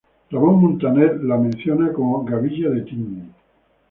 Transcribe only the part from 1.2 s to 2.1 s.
la menciona